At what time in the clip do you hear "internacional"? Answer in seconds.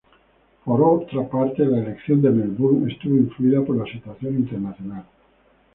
4.35-5.05